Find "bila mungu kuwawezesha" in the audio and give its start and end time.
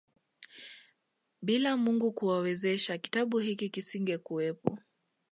1.41-2.97